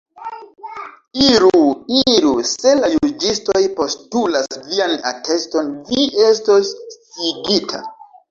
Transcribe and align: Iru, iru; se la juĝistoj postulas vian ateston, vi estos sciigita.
Iru, 1.25 1.59
iru; 2.13 2.31
se 2.51 2.71
la 2.79 2.89
juĝistoj 2.93 3.61
postulas 3.81 4.49
vian 4.71 4.95
ateston, 5.11 5.71
vi 5.91 6.07
estos 6.31 6.73
sciigita. 6.97 7.87